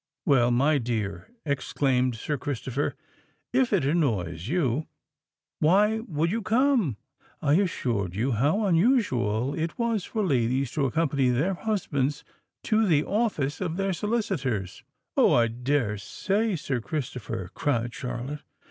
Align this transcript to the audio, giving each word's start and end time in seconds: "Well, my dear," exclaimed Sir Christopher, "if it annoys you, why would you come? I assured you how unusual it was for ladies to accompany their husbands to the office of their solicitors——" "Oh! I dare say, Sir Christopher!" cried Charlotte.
"Well, 0.25 0.49
my 0.49 0.79
dear," 0.79 1.29
exclaimed 1.45 2.15
Sir 2.15 2.35
Christopher, 2.35 2.95
"if 3.53 3.71
it 3.71 3.85
annoys 3.85 4.47
you, 4.47 4.87
why 5.59 5.99
would 6.07 6.31
you 6.31 6.41
come? 6.41 6.97
I 7.39 7.53
assured 7.61 8.15
you 8.15 8.31
how 8.31 8.65
unusual 8.65 9.53
it 9.53 9.77
was 9.77 10.03
for 10.03 10.25
ladies 10.25 10.71
to 10.71 10.87
accompany 10.87 11.29
their 11.29 11.53
husbands 11.53 12.23
to 12.63 12.83
the 12.87 13.03
office 13.03 13.61
of 13.61 13.77
their 13.77 13.93
solicitors——" 13.93 14.81
"Oh! 15.15 15.33
I 15.33 15.47
dare 15.49 15.99
say, 15.99 16.55
Sir 16.55 16.81
Christopher!" 16.81 17.51
cried 17.53 17.93
Charlotte. 17.93 18.41